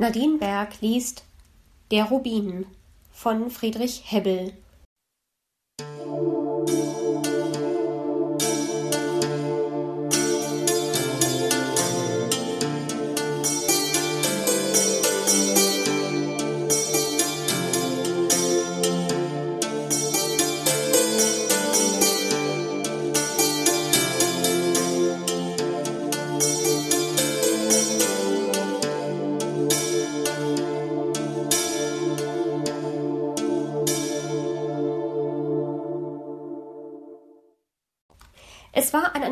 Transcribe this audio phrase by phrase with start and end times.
[0.00, 1.24] Nadine Berg liest
[1.90, 2.64] Der Rubin
[3.12, 4.54] von Friedrich Hebbel.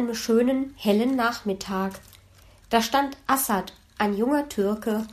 [0.08, 2.00] Einem schönen, hellen Nachmittag.
[2.70, 5.06] Da stand Assad, ein junger Türke,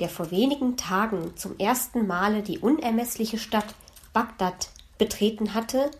[0.00, 3.74] der vor wenigen Tagen zum ersten Male die unermeßliche Stadt
[4.14, 5.90] Bagdad betreten hatte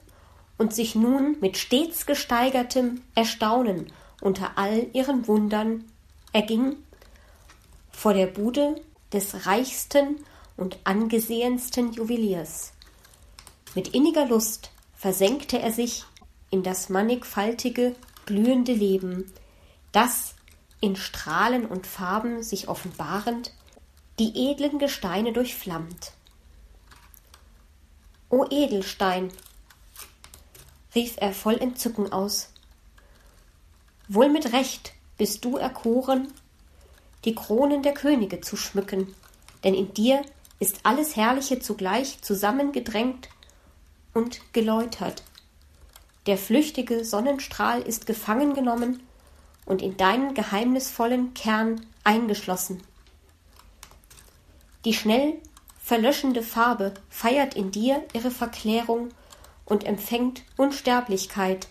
[0.57, 5.85] und sich nun mit stets gesteigertem Erstaunen unter all ihren Wundern
[6.33, 6.77] erging,
[7.91, 8.80] vor der Bude
[9.12, 10.24] des reichsten
[10.57, 12.73] und angesehensten Juweliers.
[13.74, 16.05] Mit inniger Lust versenkte er sich
[16.51, 17.95] in das mannigfaltige,
[18.29, 19.32] glühende Leben,
[19.90, 20.34] das,
[20.80, 23.54] in Strahlen und Farben sich offenbarend,
[24.18, 26.12] die edlen Gesteine durchflammt.
[28.29, 29.32] O Edelstein,
[30.95, 32.52] rief er voll Entzücken aus,
[34.09, 36.29] wohl mit Recht bist du erkoren,
[37.24, 39.15] die Kronen der Könige zu schmücken,
[39.65, 40.21] denn in dir
[40.60, 43.30] ist alles Herrliche zugleich zusammengedrängt
[44.12, 45.23] und geläutert.
[46.29, 49.02] Der flüchtige Sonnenstrahl ist gefangen genommen
[49.65, 52.82] und in deinen geheimnisvollen Kern eingeschlossen.
[54.84, 55.38] Die schnell
[55.82, 59.09] verlöschende Farbe feiert in dir ihre Verklärung
[59.65, 61.66] und empfängt Unsterblichkeit.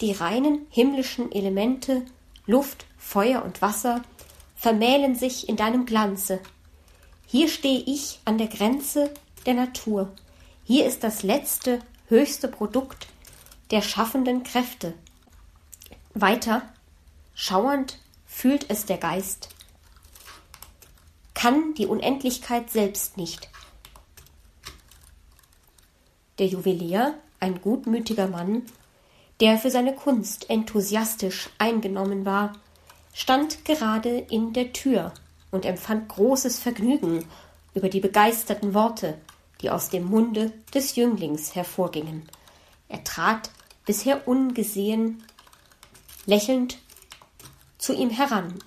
[0.00, 2.06] Die reinen himmlischen Elemente,
[2.46, 4.00] Luft, Feuer und Wasser,
[4.56, 6.40] vermählen sich in deinem Glanze.
[7.26, 9.10] Hier stehe ich an der Grenze
[9.44, 10.10] der Natur.
[10.64, 13.08] Hier ist das letzte, höchste Produkt
[13.74, 14.94] der schaffenden Kräfte.
[16.14, 16.62] Weiter,
[17.34, 19.48] schauernd fühlt es der Geist,
[21.34, 23.48] kann die Unendlichkeit selbst nicht.
[26.38, 28.62] Der Juwelier, ein gutmütiger Mann,
[29.40, 32.52] der für seine Kunst enthusiastisch eingenommen war,
[33.12, 35.12] stand gerade in der Tür
[35.50, 37.26] und empfand großes Vergnügen
[37.74, 39.18] über die begeisterten Worte,
[39.62, 42.28] die aus dem Munde des Jünglings hervorgingen.
[42.88, 43.50] Er trat
[43.84, 45.22] bisher ungesehen,
[46.26, 46.78] lächelnd
[47.78, 48.58] zu ihm heran,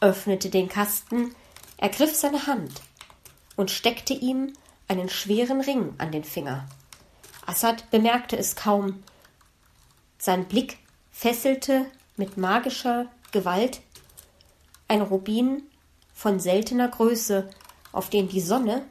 [0.00, 1.34] öffnete den Kasten,
[1.76, 2.82] ergriff seine Hand
[3.56, 4.52] und steckte ihm
[4.88, 6.68] einen schweren Ring an den Finger.
[7.46, 9.02] Assad bemerkte es kaum.
[10.18, 10.78] Sein Blick
[11.10, 13.80] fesselte mit magischer Gewalt
[14.88, 15.62] ein Rubin
[16.12, 17.48] von seltener Größe,
[17.92, 18.86] auf den die Sonne,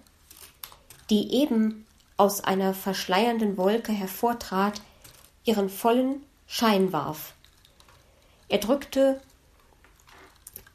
[1.09, 1.85] die eben
[2.17, 4.81] aus einer verschleiernden Wolke hervortrat,
[5.43, 7.33] ihren vollen Schein warf.
[8.49, 9.21] Er drückte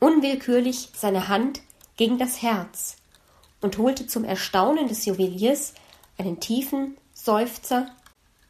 [0.01, 1.61] unwillkürlich seine Hand
[1.97, 2.97] gegen das Herz
[3.61, 5.75] und holte zum Erstaunen des Juweliers
[6.19, 7.91] einen tiefen Seufzer,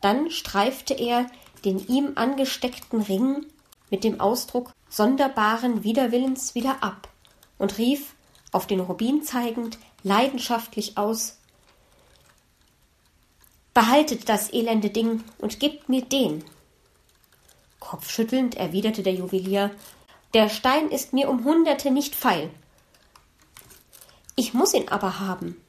[0.00, 1.26] dann streifte er
[1.64, 3.46] den ihm angesteckten Ring
[3.90, 7.08] mit dem Ausdruck sonderbaren Widerwillens wieder ab
[7.58, 8.14] und rief,
[8.52, 11.35] auf den Rubin zeigend, leidenschaftlich aus
[13.76, 16.42] Behaltet das elende Ding und gebt mir den.
[17.78, 19.70] Kopfschüttelnd erwiderte der Juwelier
[20.32, 22.48] Der Stein ist mir um Hunderte nicht feil.
[24.34, 25.60] Ich muss ihn aber haben,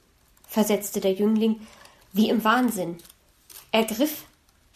[0.48, 1.68] versetzte der Jüngling
[2.14, 2.98] wie im Wahnsinn.
[3.74, 4.24] Er griff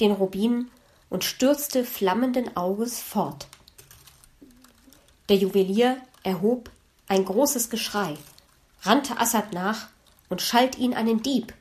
[0.02, 0.70] den Rubin
[1.10, 3.48] und stürzte flammenden Auges fort.
[5.30, 6.70] Der Juwelier erhob
[7.08, 8.18] ein großes Geschrei,
[8.82, 9.88] rannte Assad nach
[10.28, 11.54] und schalt ihn einen Dieb,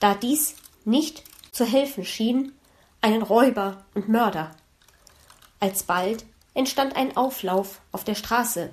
[0.00, 0.54] da dies
[0.90, 2.52] nicht zu helfen schien,
[3.00, 4.54] einen Räuber und Mörder.
[5.58, 6.24] Alsbald
[6.54, 8.70] entstand ein Auflauf auf der Straße.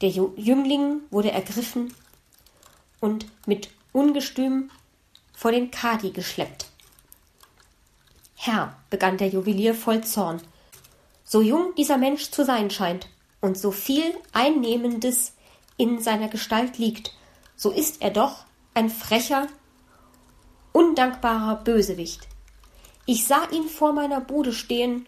[0.00, 1.94] Der Jüngling wurde ergriffen
[3.00, 4.70] und mit Ungestüm
[5.32, 6.66] vor den Kadi geschleppt.
[8.34, 10.42] Herr, begann der Juwelier voll Zorn,
[11.24, 13.08] so jung dieser Mensch zu sein scheint
[13.40, 15.32] und so viel Einnehmendes
[15.76, 17.12] in seiner Gestalt liegt,
[17.56, 18.44] so ist er doch
[18.74, 19.48] ein frecher
[20.76, 22.28] undankbarer Bösewicht.
[23.06, 25.06] Ich sah ihn vor meiner Bude stehen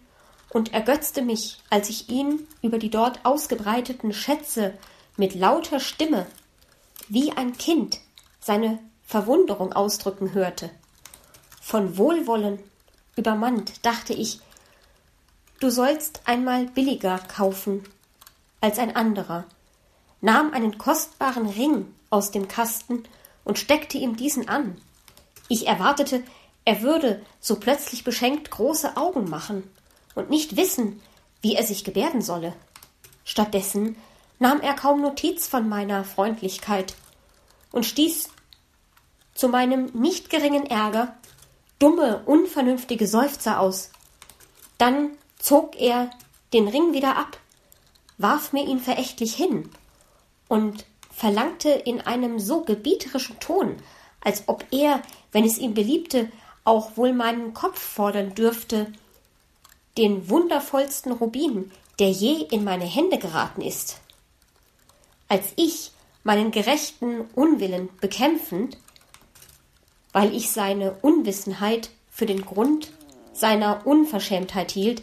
[0.48, 4.72] und ergötzte mich, als ich ihn über die dort ausgebreiteten Schätze
[5.18, 6.26] mit lauter Stimme
[7.10, 8.00] wie ein Kind
[8.40, 10.70] seine Verwunderung ausdrücken hörte.
[11.60, 12.58] Von Wohlwollen
[13.16, 14.40] übermannt dachte ich,
[15.60, 17.84] du sollst einmal billiger kaufen
[18.62, 19.44] als ein anderer,
[20.22, 23.02] nahm einen kostbaren Ring aus dem Kasten
[23.44, 24.80] und steckte ihm diesen an.
[25.48, 26.22] Ich erwartete,
[26.64, 29.68] er würde, so plötzlich beschenkt, große Augen machen
[30.14, 31.00] und nicht wissen,
[31.40, 32.52] wie er sich gebärden solle.
[33.24, 33.96] Stattdessen
[34.38, 36.94] nahm er kaum Notiz von meiner Freundlichkeit
[37.72, 38.30] und stieß
[39.34, 41.16] zu meinem nicht geringen Ärger
[41.78, 43.90] dumme, unvernünftige Seufzer aus.
[44.78, 46.10] Dann zog er
[46.52, 47.38] den Ring wieder ab,
[48.16, 49.70] warf mir ihn verächtlich hin
[50.48, 53.76] und verlangte in einem so gebieterischen Ton,
[54.20, 56.30] als ob er, wenn es ihm beliebte,
[56.64, 58.92] auch wohl meinen Kopf fordern dürfte,
[59.96, 64.00] den wundervollsten Rubin, der je in meine Hände geraten ist.
[65.28, 65.92] Als ich
[66.24, 68.76] meinen gerechten Unwillen bekämpfend,
[70.12, 72.92] weil ich seine Unwissenheit für den Grund
[73.32, 75.02] seiner Unverschämtheit hielt,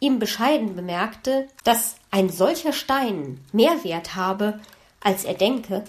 [0.00, 4.60] ihm bescheiden bemerkte, dass ein solcher Stein mehr Wert habe,
[5.00, 5.84] als er denke,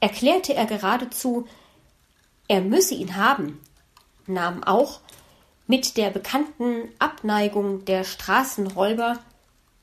[0.00, 1.46] erklärte er geradezu,
[2.48, 3.60] er müsse ihn haben,
[4.26, 5.00] nahm auch
[5.66, 9.18] mit der bekannten Abneigung der Straßenräuber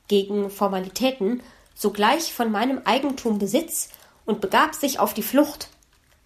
[0.08, 1.42] gegen Formalitäten
[1.74, 3.90] sogleich von meinem Eigentum Besitz
[4.26, 5.70] und begab sich auf die Flucht.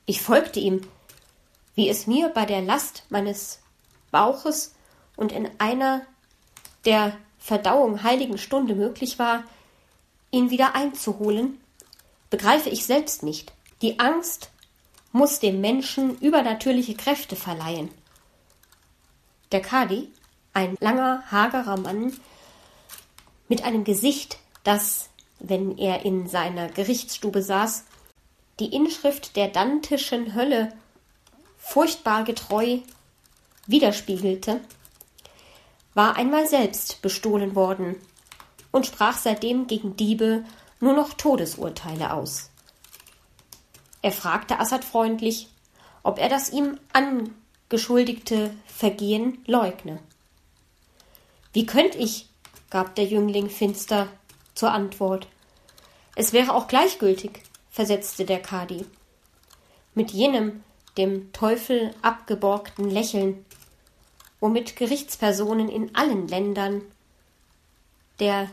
[0.05, 0.81] Ich folgte ihm,
[1.75, 3.59] wie es mir bei der Last meines
[4.11, 4.75] Bauches
[5.15, 6.01] und in einer
[6.83, 9.43] der Verdauung heiligen Stunde möglich war,
[10.31, 11.59] ihn wieder einzuholen,
[12.29, 13.53] begreife ich selbst nicht.
[13.81, 14.49] Die Angst
[15.15, 17.89] muss dem Menschen übernatürliche Kräfte verleihen.
[19.53, 20.11] Der Kadi,
[20.51, 22.11] ein langer, hagerer Mann
[23.47, 25.09] mit einem Gesicht, das,
[25.39, 27.85] wenn er in seiner Gerichtsstube saß,
[28.59, 30.73] die Inschrift der dantischen Hölle
[31.57, 32.79] furchtbar getreu
[33.67, 34.59] widerspiegelte,
[35.93, 37.95] war einmal selbst bestohlen worden
[38.73, 40.43] und sprach seitdem gegen Diebe
[40.81, 42.49] nur noch Todesurteile aus.
[44.05, 45.47] Er fragte Assad freundlich,
[46.03, 49.97] ob er das ihm angeschuldigte Vergehen leugne.
[51.53, 52.29] Wie könnt ich,
[52.69, 54.07] gab der Jüngling finster
[54.53, 55.27] zur Antwort.
[56.15, 57.41] Es wäre auch gleichgültig,
[57.71, 58.85] versetzte der Kadi.
[59.95, 60.63] Mit jenem
[60.97, 63.43] dem Teufel abgeborgten Lächeln,
[64.39, 66.83] womit Gerichtspersonen in allen Ländern
[68.19, 68.51] der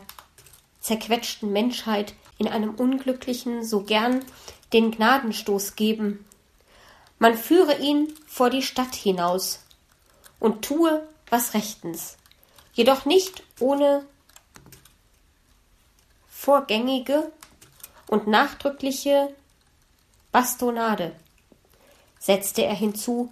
[0.83, 4.23] zerquetschten Menschheit in einem Unglücklichen so gern
[4.73, 6.25] den Gnadenstoß geben.
[7.17, 9.61] Man führe ihn vor die Stadt hinaus
[10.39, 12.17] und tue was rechtens,
[12.73, 14.05] jedoch nicht ohne
[16.27, 17.31] vorgängige
[18.07, 19.33] und nachdrückliche
[20.31, 21.15] Bastonade
[22.19, 23.31] setzte er hinzu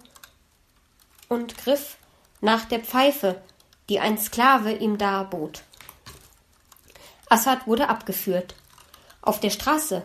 [1.29, 1.97] und griff
[2.41, 3.41] nach der Pfeife,
[3.89, 5.63] die ein Sklave ihm darbot.
[7.31, 8.55] Assad wurde abgeführt.
[9.21, 10.03] Auf der Straße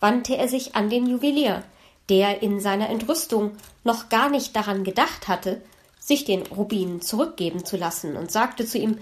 [0.00, 1.62] wandte er sich an den Juwelier,
[2.08, 5.62] der in seiner Entrüstung noch gar nicht daran gedacht hatte,
[6.00, 8.98] sich den Rubin zurückgeben zu lassen, und sagte zu ihm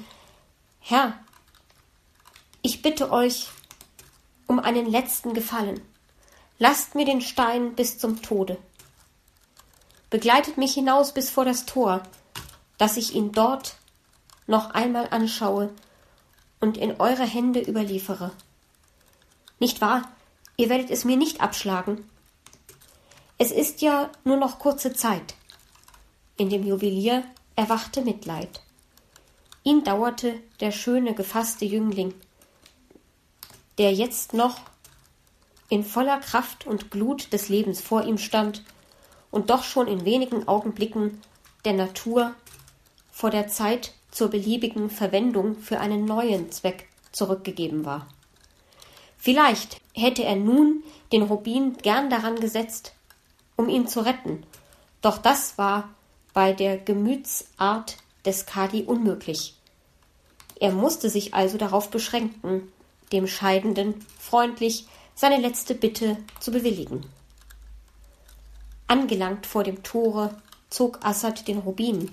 [0.80, 1.14] Herr,
[2.62, 3.48] ich bitte euch
[4.46, 5.80] um einen letzten Gefallen.
[6.58, 8.58] Lasst mir den Stein bis zum Tode
[10.10, 12.02] begleitet mich hinaus bis vor das Tor,
[12.76, 13.76] dass ich ihn dort
[14.46, 15.70] noch einmal anschaue
[16.60, 18.32] und in eure Hände überliefere.
[19.58, 20.08] Nicht wahr,
[20.56, 22.04] ihr werdet es mir nicht abschlagen.
[23.38, 25.34] Es ist ja nur noch kurze Zeit.
[26.36, 27.24] In dem Juwelier
[27.56, 28.60] erwachte Mitleid.
[29.62, 32.14] Ihn dauerte der schöne, gefasste Jüngling,
[33.78, 34.60] der jetzt noch
[35.68, 38.62] in voller Kraft und Glut des Lebens vor ihm stand
[39.30, 41.20] und doch schon in wenigen Augenblicken
[41.64, 42.34] der Natur
[43.12, 48.06] vor der Zeit zur beliebigen Verwendung für einen neuen Zweck zurückgegeben war.
[49.18, 52.94] Vielleicht hätte er nun den Rubin gern daran gesetzt,
[53.56, 54.44] um ihn zu retten,
[55.02, 55.90] doch das war
[56.32, 59.54] bei der Gemütsart des Kadi unmöglich.
[60.60, 62.70] Er musste sich also darauf beschränken,
[63.12, 67.04] dem Scheidenden freundlich seine letzte Bitte zu bewilligen.
[68.86, 70.34] Angelangt vor dem Tore
[70.68, 72.10] zog Assad den Rubin,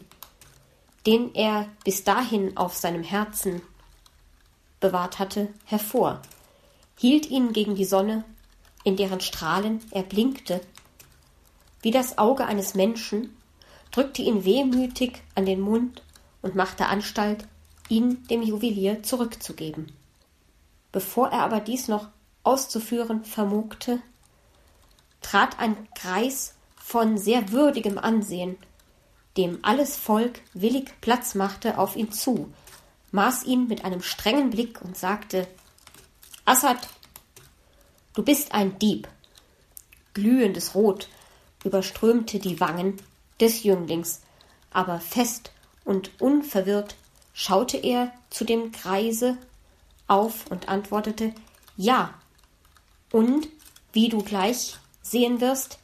[1.07, 3.61] den er bis dahin auf seinem Herzen
[4.81, 6.21] bewahrt hatte, hervor,
[6.97, 8.25] hielt ihn gegen die Sonne,
[8.83, 10.59] in deren Strahlen er blinkte,
[11.81, 13.37] wie das Auge eines Menschen,
[13.91, 16.03] drückte ihn wehmütig an den Mund
[16.41, 17.47] und machte Anstalt,
[17.87, 19.93] ihn dem Juwelier zurückzugeben.
[20.91, 22.09] Bevor er aber dies noch
[22.43, 24.01] auszuführen vermogte,
[25.21, 28.57] trat ein Greis von sehr würdigem Ansehen,
[29.37, 32.51] dem alles Volk willig Platz machte, auf ihn zu,
[33.11, 35.47] maß ihn mit einem strengen Blick und sagte
[36.45, 36.87] Assad,
[38.13, 39.07] du bist ein Dieb
[40.17, 41.09] glühendes Rot
[41.63, 42.97] überströmte die Wangen
[43.39, 44.21] des Jünglings,
[44.71, 45.51] aber fest
[45.85, 46.95] und unverwirrt
[47.33, 49.37] schaute er zu dem Greise
[50.07, 51.33] auf und antwortete
[51.75, 52.15] Ja.
[53.11, 53.47] Und,
[53.93, 55.77] wie du gleich sehen wirst,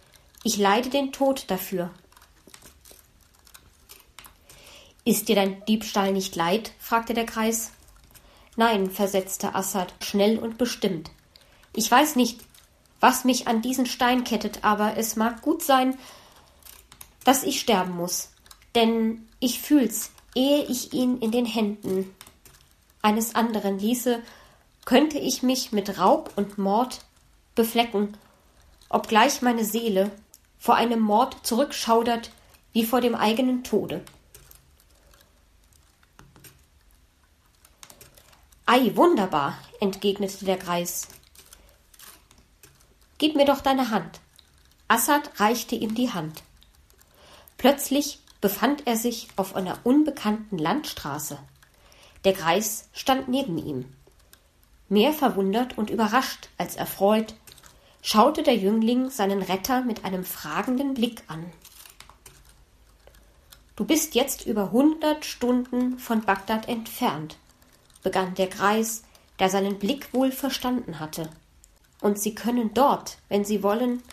[0.44, 1.92] ich leide den Tod dafür.
[5.06, 6.72] Ist dir dein Diebstahl nicht leid?
[6.80, 7.72] fragte der Greis.
[8.56, 11.12] Nein, versetzte Assad schnell und bestimmt.
[11.76, 12.42] Ich weiß nicht,
[13.00, 15.98] was mich an diesen Stein kettet, aber es mag gut sein,
[17.26, 18.30] dass ich sterben muss,
[18.76, 22.14] denn ich fühl's, ehe ich ihn in den Händen
[23.02, 24.22] eines anderen ließe,
[24.86, 27.02] könnte ich mich mit Raub und Mord
[27.56, 28.16] beflecken,
[28.90, 30.12] obgleich meine Seele
[30.58, 32.32] vor einem Mord zurückschaudert
[32.72, 34.04] wie vor dem eigenen Tode.
[38.66, 41.10] Ei, wunderbar, entgegnete der Greis.
[43.18, 44.22] Gib mir doch deine Hand.
[44.88, 46.44] Assad reichte ihm die Hand.
[47.58, 51.38] Plötzlich befand er sich auf einer unbekannten Landstraße.
[52.24, 53.86] Der Greis stand neben ihm.
[54.88, 57.36] Mehr verwundert und überrascht als erfreut,
[58.02, 61.46] schaute der Jüngling seinen Retter mit einem fragenden Blick an.
[63.76, 67.38] Du bist jetzt über hundert Stunden von Bagdad entfernt,
[68.04, 69.04] begann der Greis,
[69.40, 71.30] der seinen Blick wohl verstanden hatte.
[72.02, 74.04] Und Sie können dort, wenn Sie wollen,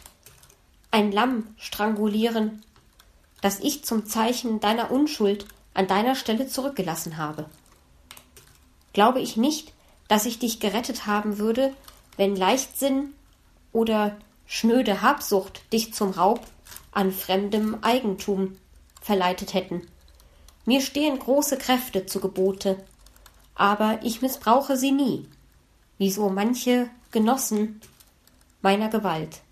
[0.91, 2.63] ein Lamm strangulieren
[3.41, 7.47] das ich zum Zeichen deiner Unschuld an deiner Stelle zurückgelassen habe.
[8.93, 9.73] Glaube ich nicht,
[10.09, 11.73] dass ich dich gerettet haben würde,
[12.17, 13.15] wenn Leichtsinn
[13.73, 14.17] oder
[14.47, 16.45] schnöde Habsucht dich zum Raub
[16.93, 18.57] an fremdem Eigentum
[19.01, 19.87] verleitet hätten.
[20.67, 22.85] Mir stehen große Kräfte zu Gebote,
[23.61, 25.29] aber ich missbrauche sie nie,
[25.99, 27.83] wie so manche Genossen
[28.63, 29.43] meiner Gewalt.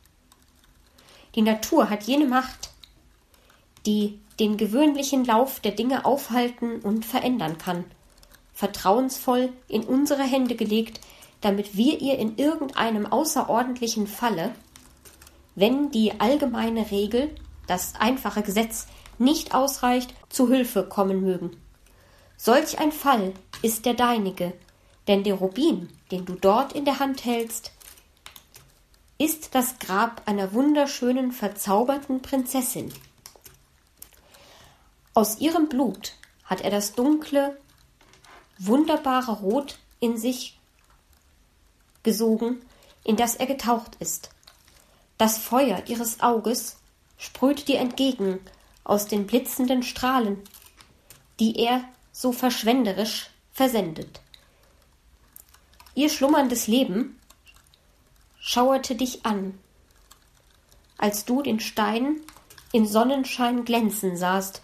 [1.35, 2.71] Die Natur hat jene Macht,
[3.85, 7.85] die den gewöhnlichen Lauf der Dinge aufhalten und verändern kann,
[8.55, 11.01] vertrauensvoll in unsere Hände gelegt,
[11.43, 14.55] damit wir ihr in irgendeinem außerordentlichen Falle,
[15.55, 17.35] wenn die allgemeine Regel,
[17.67, 18.87] das einfache Gesetz
[19.19, 21.51] nicht ausreicht, zu Hilfe kommen mögen.
[22.41, 24.53] Solch ein Fall ist der deinige,
[25.09, 27.73] denn der Rubin, den du dort in der Hand hältst,
[29.19, 32.95] ist das Grab einer wunderschönen, verzauberten Prinzessin.
[35.15, 36.13] Aus ihrem Blut
[36.45, 37.59] hat er das dunkle,
[38.59, 40.61] wunderbare Rot in sich
[42.05, 42.63] gesogen,
[43.03, 44.31] in das er getaucht ist.
[45.17, 46.77] Das Feuer ihres Auges
[47.17, 48.39] sprüht dir entgegen
[48.85, 50.41] aus den blitzenden Strahlen,
[51.41, 51.83] die er
[52.19, 54.21] so verschwenderisch versendet.
[55.95, 57.21] Ihr schlummerndes Leben
[58.41, 59.59] schauerte dich an,
[60.97, 62.17] als du den Stein
[62.73, 64.63] im Sonnenschein glänzen sahst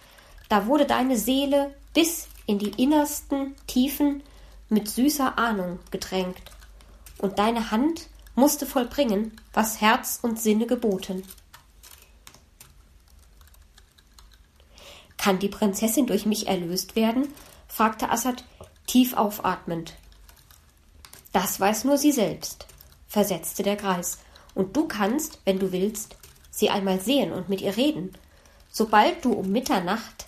[0.49, 4.23] da wurde deine Seele bis in die innersten Tiefen
[4.69, 6.37] mit süßer Ahnung gedrängt,
[7.19, 11.23] und deine Hand musste vollbringen, was Herz und Sinne geboten.
[15.25, 17.33] Kann die Prinzessin durch mich erlöst werden?
[17.66, 18.45] fragte Assad
[18.87, 19.95] tief aufatmend.
[21.33, 22.66] Das weiß nur sie selbst,
[23.09, 24.19] versetzte der Greis,
[24.54, 26.16] und du kannst, wenn du willst,
[26.50, 28.12] sie einmal sehen und mit ihr reden.
[28.71, 30.26] Sobald du um Mitternacht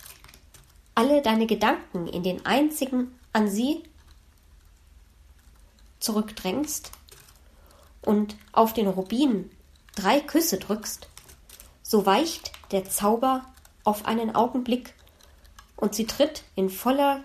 [0.95, 3.83] alle deine Gedanken in den einzigen an sie
[5.99, 6.91] zurückdrängst
[8.01, 9.51] und auf den Rubin
[9.93, 11.07] drei Küsse drückst,
[11.83, 13.45] so weicht der Zauber
[13.87, 14.93] auf einen Augenblick
[15.77, 17.23] und sie tritt in voller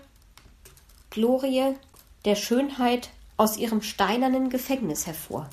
[1.09, 1.75] Glorie
[2.23, 5.49] der Schönheit aus ihrem steinernen Gefängnis hervor.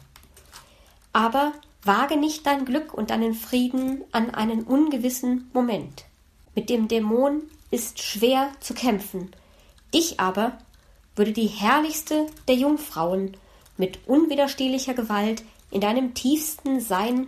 [1.12, 1.52] Aber
[1.82, 6.04] wage nicht dein Glück und deinen Frieden an einen ungewissen Moment.
[6.54, 9.32] Mit dem Dämon ist schwer zu kämpfen.
[9.92, 10.58] Dich aber
[11.16, 13.36] würde die herrlichste der Jungfrauen
[13.76, 17.26] mit unwiderstehlicher Gewalt in deinem tiefsten Sein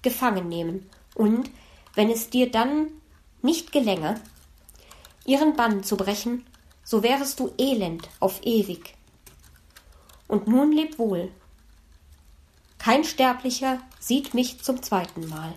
[0.00, 1.50] gefangen nehmen, und
[1.94, 2.88] wenn es dir dann
[3.42, 4.20] nicht gelänge,
[5.24, 6.46] ihren Bann zu brechen,
[6.84, 8.94] so wärest du elend auf ewig.
[10.26, 11.30] Und nun leb wohl.
[12.78, 15.54] Kein Sterblicher sieht mich zum zweiten Mal.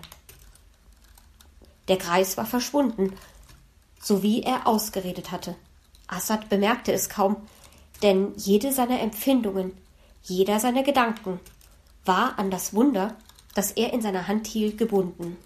[1.88, 3.14] Der Greis war verschwunden,
[4.00, 5.56] so wie er ausgeredet hatte.
[6.06, 7.36] Assad bemerkte es kaum,
[8.02, 9.72] denn jede seiner Empfindungen,
[10.22, 11.40] jeder seiner Gedanken
[12.04, 13.16] war an das Wunder,
[13.54, 15.36] das er in seiner Hand hielt, gebunden.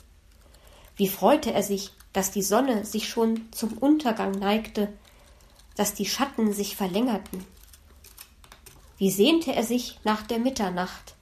[0.97, 4.91] Wie freute er sich, dass die Sonne sich schon zum Untergang neigte,
[5.75, 7.45] dass die Schatten sich verlängerten.
[8.97, 11.13] Wie sehnte er sich nach der Mitternacht.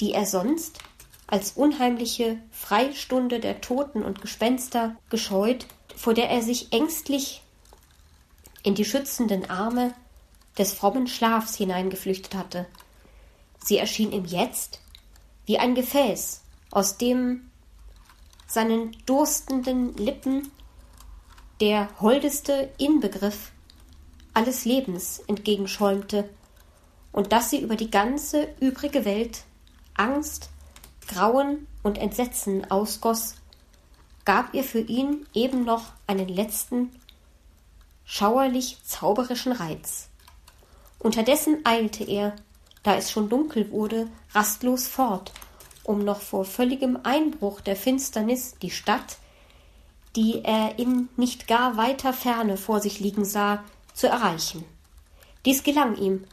[0.00, 0.80] die er sonst
[1.28, 7.40] als unheimliche Freistunde der Toten und Gespenster gescheut, vor der er sich ängstlich
[8.64, 9.94] in die schützenden Arme
[10.58, 12.66] des frommen Schlafs hineingeflüchtet hatte.
[13.62, 14.80] Sie erschien ihm jetzt
[15.46, 17.51] wie ein Gefäß, aus dem
[18.52, 20.50] seinen durstenden Lippen
[21.60, 23.52] der holdeste Inbegriff
[24.34, 26.28] alles Lebens entgegenschäumte
[27.12, 29.44] und dass sie über die ganze übrige Welt
[29.94, 30.50] Angst,
[31.08, 33.36] Grauen und Entsetzen ausgoß,
[34.24, 36.90] gab ihr für ihn eben noch einen letzten,
[38.04, 40.08] schauerlich zauberischen Reiz.
[40.98, 42.36] Unterdessen eilte er,
[42.82, 45.32] da es schon dunkel wurde, rastlos fort,
[45.84, 49.18] um noch vor völligem Einbruch der Finsternis die Stadt,
[50.16, 54.64] die er in nicht gar weiter Ferne vor sich liegen sah, zu erreichen.
[55.44, 56.24] Dies gelang ihm,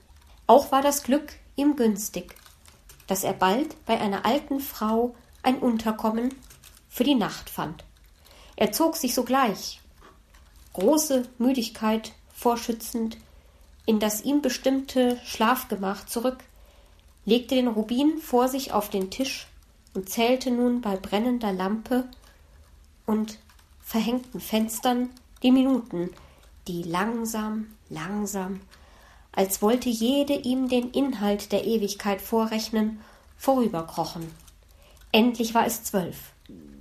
[0.48, 2.36] auch war das Glück ihm günstig,
[3.08, 6.34] dass er bald bei einer alten Frau ein Unterkommen
[6.90, 7.84] für die Nacht fand.
[8.56, 9.80] Er zog sich sogleich,
[10.74, 13.18] große Müdigkeit vorschützend,
[13.86, 16.44] in das ihm bestimmte Schlafgemach zurück,
[17.30, 19.48] legte den Rubin vor sich auf den Tisch
[19.94, 22.06] und zählte nun bei brennender Lampe
[23.06, 23.38] und
[23.82, 25.10] verhängten Fenstern
[25.44, 26.10] die Minuten,
[26.68, 28.62] die langsam, langsam
[29.32, 33.00] als wollte jede ihm den Inhalt der Ewigkeit vorrechnen,
[33.38, 34.30] vorüberkrochen.
[35.12, 36.34] Endlich war es zwölf.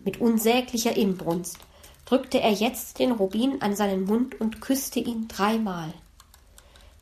[0.04, 1.58] Mit unsäglicher Inbrunst
[2.04, 5.92] drückte er jetzt den Rubin an seinen Mund und küsste ihn dreimal.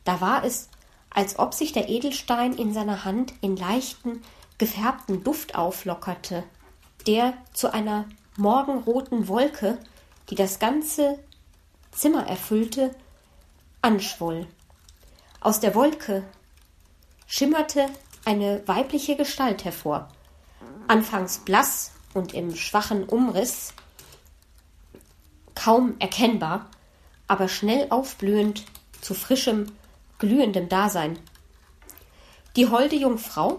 [0.03, 0.69] Da war es,
[1.17, 4.21] als ob sich der Edelstein in seiner Hand in leichten,
[4.59, 6.43] gefärbten Duft auflockerte,
[7.07, 8.05] der zu einer
[8.35, 9.79] morgenroten Wolke,
[10.29, 11.17] die das ganze
[11.89, 12.93] Zimmer erfüllte,
[13.81, 14.45] anschwoll.
[15.39, 16.21] Aus der Wolke
[17.25, 17.87] schimmerte
[18.23, 20.09] eine weibliche Gestalt hervor,
[20.87, 23.73] anfangs blass und im schwachen Umriss
[25.55, 26.69] kaum erkennbar,
[27.27, 28.65] aber schnell aufblühend
[29.01, 29.71] zu frischem,
[30.19, 31.19] glühendem Dasein.
[32.55, 33.57] Die holde Jungfrau,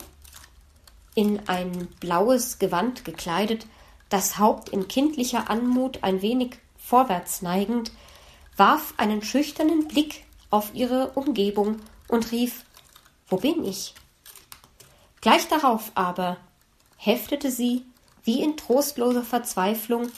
[1.14, 3.66] in ein blaues Gewand gekleidet,
[4.08, 7.92] das Haupt in kindlicher Anmut ein wenig vorwärts neigend,
[8.56, 12.64] warf einen schüchternen Blick auf ihre Umgebung und rief
[13.28, 13.94] Wo bin ich?
[15.20, 16.38] Gleich darauf aber
[16.96, 17.84] heftete sie,
[18.24, 20.10] wie in trostloser Verzweiflung,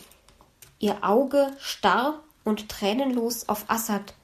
[0.79, 4.15] ihr Auge starr und tränenlos auf Assad,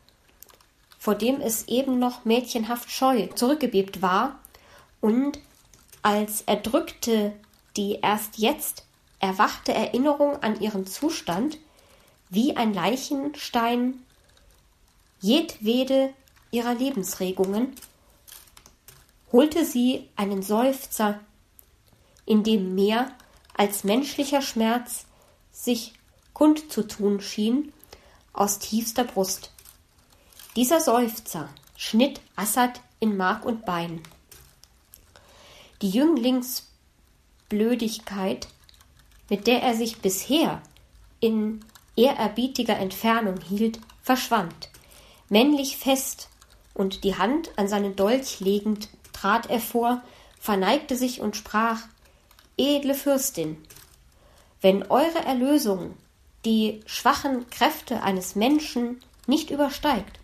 [1.07, 4.41] vor dem es eben noch mädchenhaft scheu zurückgebebt war,
[5.01, 5.39] und
[6.03, 7.33] als erdrückte
[7.77, 8.85] die erst jetzt
[9.21, 11.59] erwachte Erinnerung an ihren Zustand,
[12.29, 14.03] wie ein Leichenstein
[15.21, 16.13] jedwede
[16.51, 17.77] ihrer Lebensregungen,
[19.31, 21.21] holte sie einen Seufzer,
[22.25, 23.13] in dem mehr
[23.57, 25.07] als menschlicher Schmerz
[25.53, 25.93] sich
[26.33, 27.73] kundzutun schien,
[28.33, 29.53] aus tiefster Brust.
[30.57, 34.01] Dieser Seufzer schnitt Assad in Mark und Bein.
[35.83, 38.49] Die Jünglingsblödigkeit,
[39.29, 40.63] mit der er sich bisher
[41.21, 41.63] in
[41.95, 44.71] ehrerbietiger Entfernung hielt, verschwand.
[45.29, 46.31] Männlich fest
[46.73, 50.01] und die Hand an seinen Dolch legend, trat er vor,
[50.41, 51.83] verneigte sich und sprach
[52.57, 53.59] Edle Fürstin,
[54.63, 55.99] wenn eure Erlösung
[56.47, 60.19] die schwachen Kräfte eines Menschen nicht übersteigt,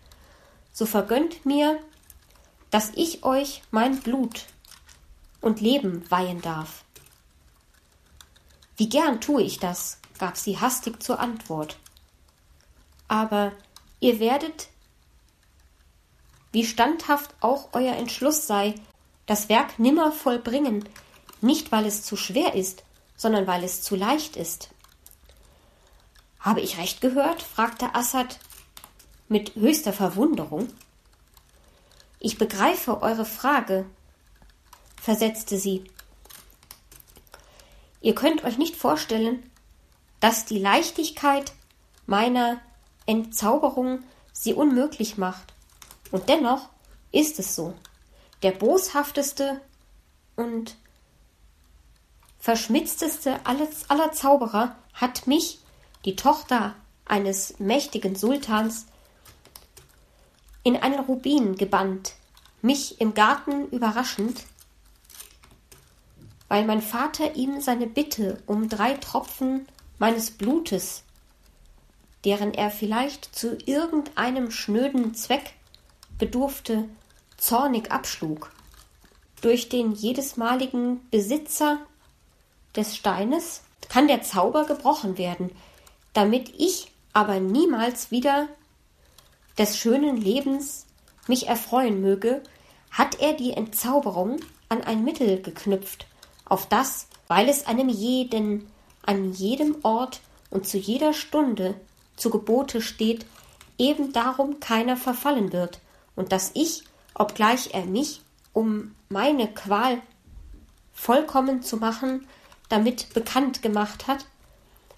[0.73, 1.79] so vergönnt mir,
[2.71, 4.47] dass ich euch mein Blut
[5.39, 6.83] und Leben weihen darf.
[8.75, 11.77] Wie gern tue ich das, gab sie hastig zur Antwort.
[13.07, 13.53] Aber
[13.99, 14.67] ihr werdet
[16.53, 18.75] wie standhaft auch euer Entschluss sei,
[19.25, 20.87] das Werk nimmer vollbringen,
[21.41, 22.83] nicht weil es zu schwer ist,
[23.17, 24.69] sondern weil es zu leicht ist.
[26.39, 27.41] Habe ich recht gehört?
[27.41, 28.39] fragte Assad
[29.27, 30.67] mit höchster Verwunderung.
[32.19, 33.85] Ich begreife eure Frage,
[35.01, 35.83] versetzte sie.
[38.01, 39.49] Ihr könnt euch nicht vorstellen,
[40.19, 41.53] dass die Leichtigkeit
[42.05, 42.61] meiner
[43.05, 45.53] Entzauberung sie unmöglich macht.
[46.11, 46.69] Und dennoch
[47.11, 47.73] ist es so.
[48.41, 49.61] Der boshafteste
[50.35, 50.75] und
[52.39, 55.59] verschmitzteste aller Zauberer hat mich,
[56.05, 58.85] die Tochter eines mächtigen Sultans,
[60.63, 62.13] in einen Rubin gebannt,
[62.61, 64.43] mich im Garten überraschend,
[66.47, 69.67] weil mein Vater ihm seine Bitte um drei Tropfen
[69.99, 71.03] meines Blutes,
[72.25, 75.53] deren er vielleicht zu irgendeinem schnöden Zweck
[76.17, 76.87] bedurfte,
[77.37, 78.51] zornig abschlug.
[79.43, 81.79] durch den jedesmaligen Besitzer
[82.77, 85.51] des Steines kann der Zauber gebrochen werden,
[86.13, 88.47] damit ich aber niemals wieder
[89.57, 90.85] des schönen Lebens
[91.27, 92.41] mich erfreuen möge,
[92.91, 94.39] hat er die Entzauberung
[94.69, 96.07] an ein Mittel geknüpft,
[96.45, 98.67] auf das, weil es einem jeden
[99.05, 101.75] an jedem Ort und zu jeder Stunde
[102.15, 103.25] zu Gebote steht,
[103.77, 105.79] eben darum keiner verfallen wird,
[106.15, 106.83] und dass ich,
[107.15, 108.21] obgleich er mich,
[108.53, 109.99] um meine Qual
[110.93, 112.27] vollkommen zu machen,
[112.69, 114.25] damit bekannt gemacht hat,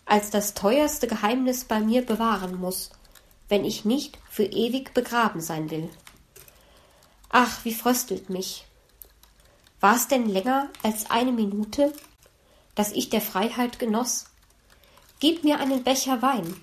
[0.06, 2.91] als das teuerste Geheimnis bei mir bewahren muss,
[3.49, 5.89] wenn ich nicht für ewig begraben sein will.
[7.29, 8.65] Ach, wie fröstelt mich.
[9.79, 11.93] War's denn länger als eine Minute,
[12.75, 14.25] dass ich der Freiheit genoss?
[15.19, 16.55] Gib mir einen Becher Wein,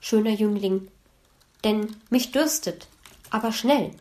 [0.00, 0.90] schöner Jüngling,
[1.64, 2.88] denn mich dürstet,
[3.30, 3.94] aber schnell.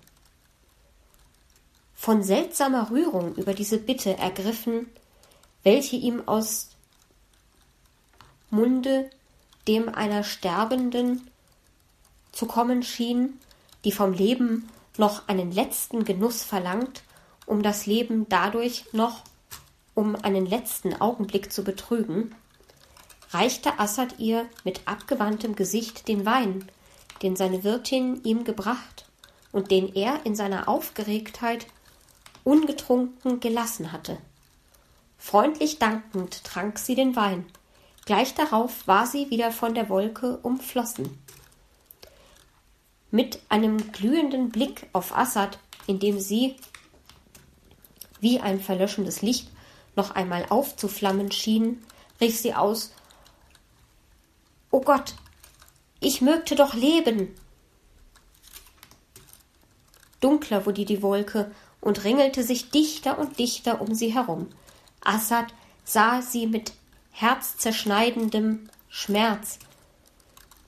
[1.93, 4.89] Von seltsamer Rührung über diese Bitte ergriffen,
[5.63, 6.69] welche ihm aus
[8.49, 9.09] Munde
[9.67, 11.29] dem einer Sterbenden
[12.31, 13.39] zu kommen schien,
[13.85, 17.03] die vom Leben noch einen letzten Genuss verlangt,
[17.45, 19.23] um das Leben dadurch noch
[19.95, 22.35] um einen letzten Augenblick zu betrügen,
[23.31, 26.65] reichte Assad ihr mit abgewandtem Gesicht den Wein,
[27.21, 29.05] den seine Wirtin ihm gebracht
[29.51, 31.67] und den er in seiner Aufgeregtheit
[32.43, 34.17] ungetrunken gelassen hatte.
[35.17, 37.45] Freundlich dankend trank sie den Wein.
[38.05, 41.21] Gleich darauf war sie wieder von der Wolke umflossen.
[43.11, 46.55] Mit einem glühenden Blick auf Assad, in dem sie
[48.19, 49.49] wie ein verlöschendes Licht
[49.95, 51.83] noch einmal aufzuflammen schien,
[52.21, 52.93] rief sie aus
[54.71, 55.15] O Gott,
[55.99, 57.33] ich mögte doch leben.
[60.19, 64.47] Dunkler wurde die Wolke und ringelte sich dichter und dichter um sie herum.
[65.01, 65.47] Assad
[65.83, 66.73] sah sie mit
[67.11, 69.59] herzzerschneidendem Schmerz,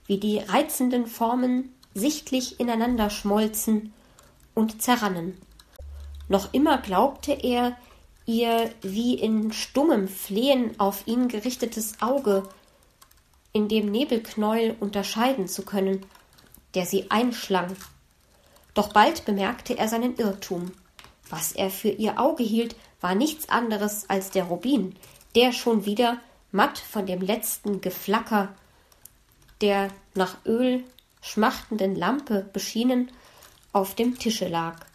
[0.08, 3.94] wie die reizenden Formen sichtlich ineinander schmolzen
[4.54, 5.38] und zerrannen.
[6.28, 7.78] Noch immer glaubte er,
[8.26, 12.44] ihr wie in stummem Flehen auf ihn gerichtetes Auge
[13.54, 16.06] in dem Nebelknäuel unterscheiden zu können,
[16.74, 17.76] der sie einschlang.
[18.74, 20.72] Doch bald bemerkte er seinen Irrtum.
[21.30, 24.96] Was er für ihr Auge hielt, war nichts anderes als der Rubin,
[25.36, 26.18] der schon wieder,
[26.52, 28.54] matt von dem letzten Geflacker
[29.62, 30.84] der nach Öl
[31.22, 33.12] schmachtenden Lampe beschienen,
[33.74, 34.86] auf dem Tische lag.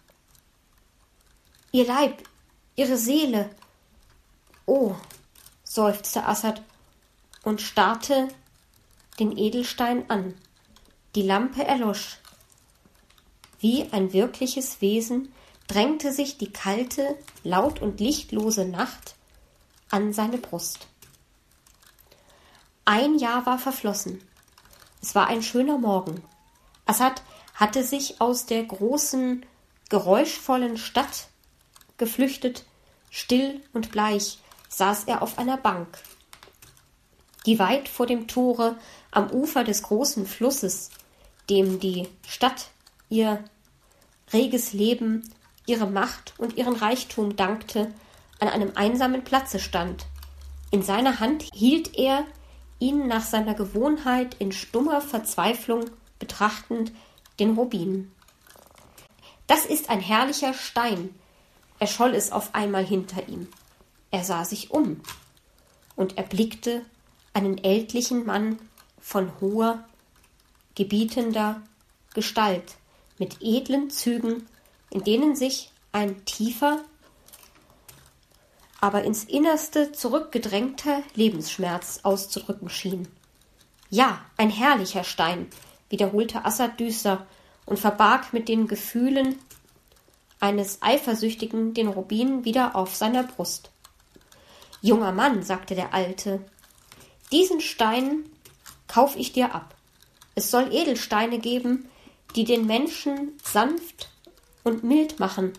[1.71, 2.23] Ihr Leib,
[2.75, 3.49] ihre Seele.
[4.65, 4.95] Oh,
[5.63, 6.61] seufzte Assad
[7.43, 8.27] und starrte
[9.19, 10.35] den Edelstein an.
[11.15, 12.17] Die Lampe erlosch.
[13.59, 15.33] Wie ein wirkliches Wesen
[15.67, 19.15] drängte sich die kalte, laut und lichtlose Nacht
[19.89, 20.87] an seine Brust.
[22.85, 24.21] Ein Jahr war verflossen.
[25.01, 26.23] Es war ein schöner Morgen.
[26.85, 27.21] Assad
[27.53, 29.45] hatte sich aus der großen,
[29.89, 31.27] geräuschvollen Stadt
[31.97, 32.65] geflüchtet,
[33.09, 35.87] still und bleich saß er auf einer Bank,
[37.45, 38.77] die weit vor dem Tore
[39.11, 40.91] am Ufer des großen Flusses,
[41.49, 42.67] dem die Stadt
[43.09, 43.43] ihr
[44.33, 45.33] reges Leben
[45.65, 47.93] ihre Macht und ihren Reichtum dankte,
[48.39, 50.05] an einem einsamen Platze stand.
[50.71, 52.25] In seiner Hand hielt er
[52.79, 55.85] ihn nach seiner Gewohnheit in stummer Verzweiflung
[56.19, 56.91] betrachtend
[57.39, 58.11] den Rubin.
[59.47, 61.13] Das ist ein herrlicher Stein,
[61.79, 63.47] erscholl es auf einmal hinter ihm.
[64.11, 65.01] Er sah sich um
[65.95, 66.85] und erblickte
[67.33, 68.59] einen ältlichen Mann
[68.99, 69.83] von hoher,
[70.75, 71.61] gebietender
[72.13, 72.75] Gestalt,
[73.17, 74.47] mit edlen Zügen
[74.89, 76.83] in denen sich ein tiefer,
[78.79, 83.07] aber ins Innerste zurückgedrängter Lebensschmerz auszudrücken schien.
[83.89, 85.47] Ja, ein herrlicher Stein,
[85.89, 87.25] wiederholte Assad düster
[87.65, 89.39] und verbarg mit den Gefühlen
[90.39, 93.71] eines Eifersüchtigen den Rubin wieder auf seiner Brust.
[94.81, 96.45] Junger Mann, sagte der Alte,
[97.31, 98.25] diesen Stein
[98.87, 99.75] kauf ich dir ab.
[100.35, 101.89] Es soll Edelsteine geben,
[102.35, 104.09] die den Menschen sanft
[104.63, 105.53] und mild machen,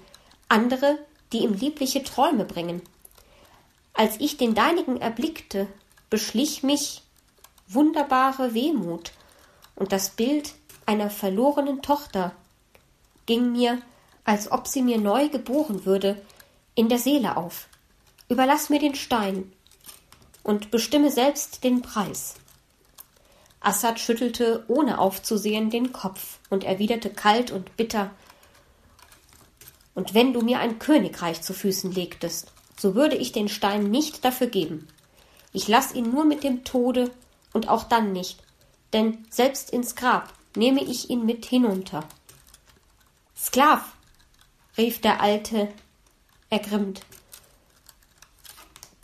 [0.49, 0.99] andere,
[1.33, 2.83] die ihm liebliche Träume bringen.
[3.99, 5.67] Als ich den deinigen erblickte,
[6.09, 7.03] beschlich mich
[7.67, 9.11] wunderbare Wehmut,
[9.75, 10.55] und das Bild
[10.87, 12.31] einer verlorenen Tochter
[13.27, 13.83] ging mir,
[14.23, 16.25] als ob sie mir neu geboren würde,
[16.77, 17.67] in der Seele auf.
[18.29, 19.53] Überlass mir den Stein
[20.45, 22.37] und bestimme selbst den Preis.
[23.59, 28.13] Assad schüttelte, ohne aufzusehen, den Kopf und erwiderte kalt und bitter
[29.97, 34.25] und wenn du mir ein Königreich zu Füßen legtest, so würde ich den Stein nicht
[34.25, 34.89] dafür geben.
[35.53, 37.11] Ich lass ihn nur mit dem Tode
[37.53, 38.41] und auch dann nicht,
[38.93, 42.05] denn selbst ins Grab nehme ich ihn mit hinunter.
[43.37, 43.97] Sklav,
[44.77, 45.69] rief der Alte
[46.51, 47.03] ergrimmt,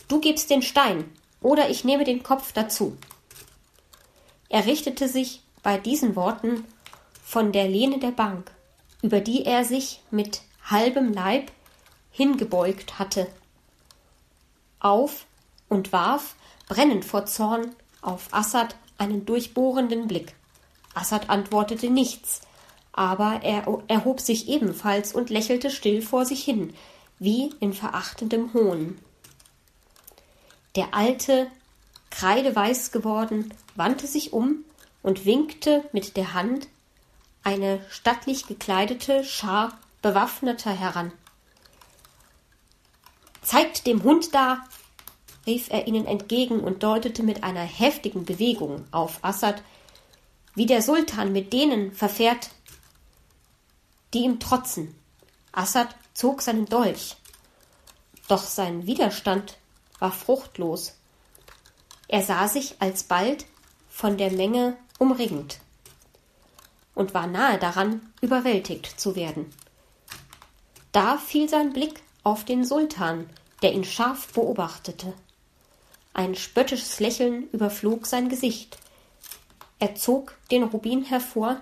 [0.07, 1.09] du gibst den Stein,
[1.41, 2.97] oder ich nehme den Kopf dazu.
[4.49, 6.65] Er richtete sich bei diesen Worten
[7.23, 8.51] von der Lehne der Bank,
[9.01, 11.51] über die er sich mit halbem Leib
[12.11, 13.27] hingebeugt hatte,
[14.85, 15.25] auf
[15.67, 16.35] und warf,
[16.69, 20.35] brennend vor Zorn, auf Assad einen durchbohrenden Blick.
[20.93, 22.41] Assad antwortete nichts,
[22.93, 26.73] aber er erhob sich ebenfalls und lächelte still vor sich hin,
[27.17, 28.99] wie in verachtendem Hohn.
[30.75, 31.47] Der Alte,
[32.11, 34.63] kreideweiß geworden, wandte sich um
[35.01, 36.67] und winkte mit der Hand
[37.43, 41.11] eine stattlich gekleidete Schar Bewaffneter heran.
[43.45, 44.63] Zeigt dem Hund da,
[45.45, 49.61] rief er ihnen entgegen und deutete mit einer heftigen Bewegung auf Assad,
[50.55, 52.49] wie der Sultan mit denen verfährt,
[54.15, 54.95] die ihm trotzen.
[55.51, 57.17] Assad zog seinen Dolch,
[58.27, 59.57] doch sein Widerstand
[59.99, 60.95] war fruchtlos.
[62.07, 63.45] Er sah sich alsbald
[63.89, 65.59] von der Menge umringt
[66.95, 69.53] und war nahe daran, überwältigt zu werden.
[70.91, 73.29] Da fiel sein Blick auf den Sultan,
[73.61, 75.13] der ihn scharf beobachtete.
[76.13, 78.77] Ein spöttisches Lächeln überflog sein Gesicht.
[79.79, 81.61] Er zog den Rubin hervor,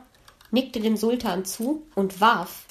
[0.52, 2.63] nickte dem Sultan zu und warf,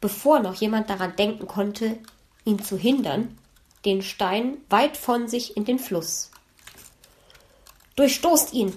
[0.00, 1.98] bevor noch jemand daran denken konnte,
[2.44, 3.36] ihn zu hindern,
[3.84, 6.30] den Stein weit von sich in den Fluss.
[7.96, 8.76] Durchstoßt ihn,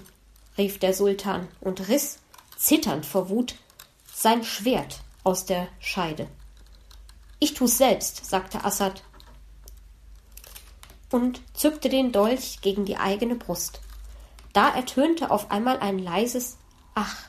[0.58, 2.18] rief der Sultan und riss,
[2.56, 3.54] zitternd vor Wut,
[4.12, 6.28] sein Schwert aus der Scheide.
[7.40, 9.02] Ich tu's selbst, sagte Assad
[11.10, 13.80] und zückte den Dolch gegen die eigene Brust.
[14.52, 16.58] Da ertönte auf einmal ein leises
[16.94, 17.24] Ach.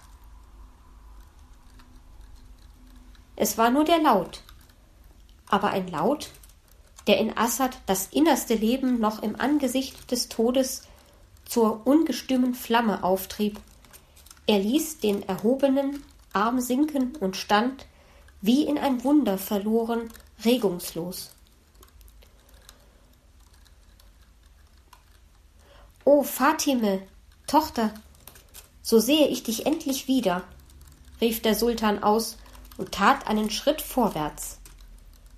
[3.36, 4.42] Es war nur der Laut,
[5.48, 6.30] aber ein Laut,
[7.08, 10.84] der in Assad das innerste Leben noch im Angesicht des Todes
[11.46, 13.60] zur ungestümen Flamme auftrieb.
[14.46, 17.86] Er ließ den erhobenen Arm sinken und stand,
[18.42, 20.10] wie in ein Wunder verloren,
[20.44, 21.32] regungslos.
[26.04, 27.04] O Fatime,
[27.46, 27.94] Tochter,
[28.82, 30.44] so sehe ich dich endlich wieder,
[31.22, 32.38] rief der Sultan aus
[32.78, 34.60] und tat einen Schritt vorwärts,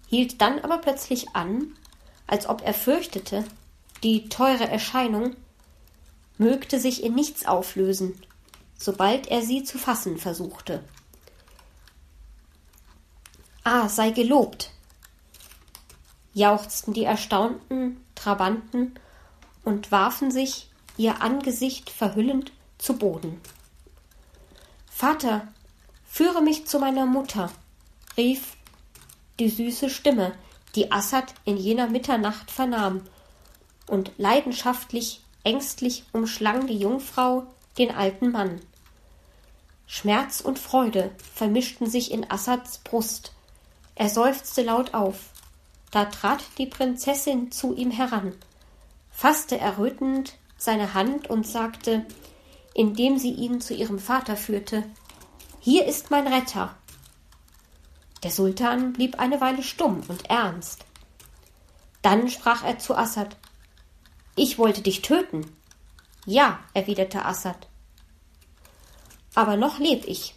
[0.07, 1.75] hielt dann aber plötzlich an,
[2.27, 3.43] als ob er fürchtete,
[4.03, 5.35] die teure Erscheinung
[6.37, 8.15] mögte sich in nichts auflösen,
[8.77, 10.83] sobald er sie zu fassen versuchte.
[13.63, 14.71] Ah, sei gelobt!
[16.33, 18.95] jauchzten die erstaunten Trabanten
[19.63, 23.39] und warfen sich, ihr Angesicht verhüllend, zu Boden.
[24.91, 25.47] Vater,
[26.05, 27.51] führe mich zu meiner Mutter,
[28.17, 28.57] rief
[29.39, 30.33] die süße Stimme,
[30.75, 33.01] die Assad in jener Mitternacht vernahm,
[33.87, 37.45] und leidenschaftlich, ängstlich umschlang die Jungfrau
[37.77, 38.61] den alten Mann.
[39.87, 43.32] Schmerz und Freude vermischten sich in Assads Brust,
[43.95, 45.31] er seufzte laut auf.
[45.91, 48.33] Da trat die Prinzessin zu ihm heran,
[49.11, 52.05] fasste errötend seine Hand und sagte,
[52.73, 54.83] indem sie ihn zu ihrem Vater führte,
[55.59, 56.75] Hier ist mein Retter.
[58.23, 60.85] Der Sultan blieb eine Weile stumm und ernst.
[62.01, 63.37] Dann sprach er zu Assad,
[64.35, 65.55] Ich wollte dich töten.
[66.25, 67.67] Ja, erwiderte Assad.
[69.35, 70.35] Aber noch leb ich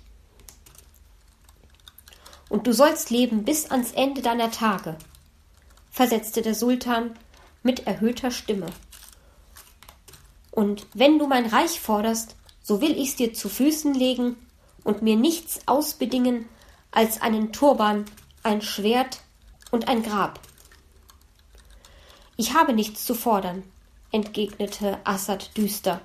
[2.49, 4.97] und du sollst leben bis ans Ende deiner Tage,
[5.91, 7.19] versetzte der Sultan
[7.63, 8.67] mit erhöhter Stimme.
[10.51, 14.37] Und wenn du mein Reich forderst, so will ich's dir zu Füßen legen
[14.85, 16.49] und mir nichts ausbedingen
[16.91, 18.05] als einen Turban,
[18.43, 19.21] ein Schwert
[19.71, 20.41] und ein Grab.
[22.37, 23.65] Ich habe nichts zu fordern,
[24.13, 26.01] entgegnete Assad düster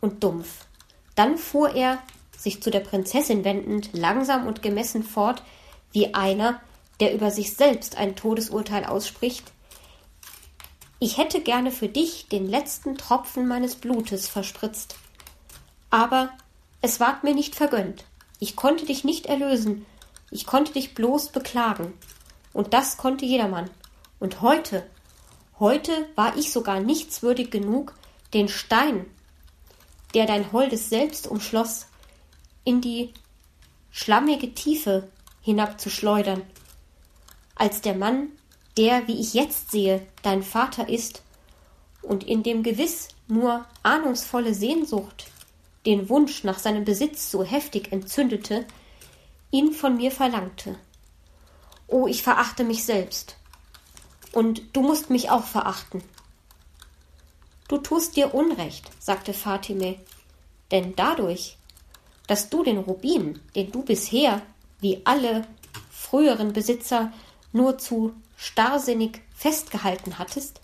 [0.00, 0.66] und dumpf.
[1.14, 1.98] Dann fuhr er
[2.38, 5.42] sich zu der Prinzessin wendend, langsam und gemessen fort,
[5.92, 6.60] wie einer,
[7.00, 9.52] der über sich selbst ein Todesurteil ausspricht.
[11.00, 14.96] Ich hätte gerne für dich den letzten Tropfen meines Blutes verspritzt.
[15.90, 16.30] Aber
[16.80, 18.04] es ward mir nicht vergönnt.
[18.40, 19.84] Ich konnte dich nicht erlösen,
[20.30, 21.94] ich konnte dich bloß beklagen.
[22.52, 23.70] Und das konnte jedermann.
[24.20, 24.86] Und heute,
[25.58, 27.94] heute war ich sogar nichtswürdig genug,
[28.34, 29.06] den Stein,
[30.14, 31.86] der dein holdes Selbst umschloss,
[32.68, 33.14] in die
[33.90, 35.08] schlammige Tiefe
[35.40, 36.42] hinabzuschleudern.
[37.54, 38.28] als der Mann,
[38.76, 41.22] der, wie ich jetzt sehe, dein Vater ist
[42.02, 45.28] und in dem gewiss nur ahnungsvolle Sehnsucht
[45.86, 48.66] den Wunsch nach seinem Besitz so heftig entzündete,
[49.50, 50.76] ihn von mir verlangte.
[51.86, 53.38] Oh, ich verachte mich selbst.
[54.32, 56.02] Und du musst mich auch verachten.
[57.66, 59.98] Du tust dir Unrecht, sagte Fatime,
[60.70, 61.57] denn dadurch,
[62.28, 64.42] dass du den Rubin, den du bisher,
[64.78, 65.48] wie alle
[65.90, 67.12] früheren Besitzer,
[67.52, 70.60] nur zu starrsinnig festgehalten hattest,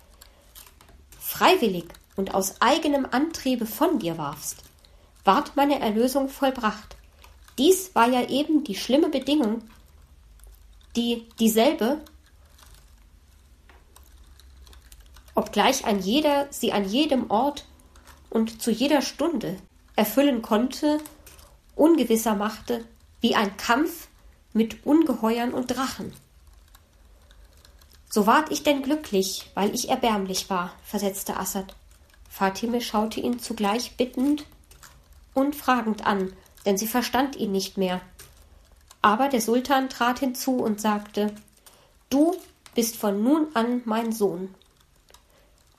[1.19, 4.63] freiwillig und aus eigenem Antriebe von dir warfst,
[5.25, 6.97] ward meine Erlösung vollbracht.
[7.59, 9.63] Dies war ja eben die schlimme Bedingung,
[10.97, 12.01] die dieselbe,
[15.35, 17.65] obgleich ein jeder sie an jedem Ort
[18.31, 19.57] und zu jeder Stunde
[19.97, 20.99] erfüllen konnte,
[21.77, 22.85] ungewisser machte,
[23.21, 24.09] wie ein Kampf
[24.53, 26.13] mit Ungeheuern und Drachen.
[28.09, 31.75] So ward ich denn glücklich, weil ich erbärmlich war, versetzte Assad.
[32.31, 34.45] Fatime schaute ihn zugleich bittend
[35.35, 36.33] und fragend an,
[36.65, 38.01] denn sie verstand ihn nicht mehr.
[39.03, 41.35] Aber der Sultan trat hinzu und sagte
[42.09, 42.37] Du
[42.75, 44.55] bist von nun an mein Sohn.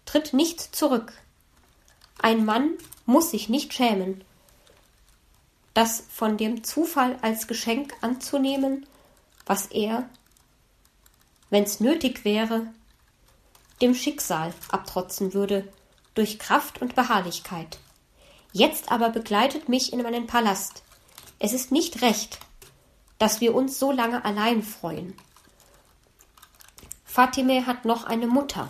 [0.05, 1.13] Tritt nicht zurück.
[2.21, 2.71] Ein Mann
[3.05, 4.23] muss sich nicht schämen,
[5.75, 8.87] das von dem Zufall als Geschenk anzunehmen,
[9.45, 10.09] was er,
[11.51, 12.65] wenn's nötig wäre,
[13.81, 15.71] dem Schicksal abtrotzen würde,
[16.13, 17.77] durch Kraft und Beharrlichkeit.
[18.53, 20.81] Jetzt aber begleitet mich in meinen Palast.
[21.39, 22.39] Es ist nicht recht,
[23.19, 25.13] dass wir uns so lange allein freuen.
[27.03, 28.69] Fatime hat noch eine Mutter.